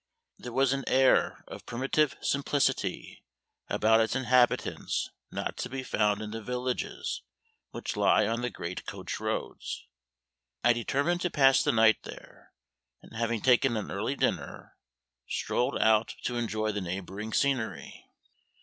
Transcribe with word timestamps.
There 0.39 0.51
was 0.51 0.73
an 0.73 0.83
air 0.87 1.43
of 1.47 1.67
primitive 1.67 2.15
simplicity 2.21 3.23
about 3.69 3.99
its 3.99 4.15
inhabitants 4.15 5.11
not 5.29 5.57
to 5.57 5.69
be 5.69 5.83
found 5.83 6.23
in 6.23 6.31
the 6.31 6.41
villages 6.41 7.21
which 7.69 7.95
lie 7.95 8.25
on 8.25 8.41
the 8.41 8.49
great 8.49 8.87
coach 8.87 9.19
roads. 9.19 9.85
I 10.63 10.73
determined 10.73 11.21
to 11.21 11.29
pass 11.29 11.61
the 11.61 11.71
night 11.71 12.01
there, 12.01 12.51
and, 13.03 13.15
having 13.15 13.41
taken 13.41 13.77
an 13.77 13.91
early 13.91 14.15
dinner, 14.15 14.75
strolled 15.29 15.77
out 15.77 16.15
to 16.23 16.35
enjoy 16.35 16.71
the 16.71 16.81
neighboring 16.81 17.31
scenery. 17.31 18.03